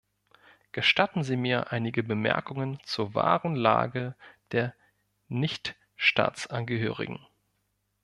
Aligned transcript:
Gestatten 0.71 1.21
Sie 1.21 1.37
mir 1.37 1.71
einige 1.71 2.01
Bemerkungen 2.01 2.79
zur 2.83 3.13
wahren 3.13 3.53
Lage 3.55 4.15
der 4.51 4.73
Nichtstaatsangehörigen. 5.27 7.19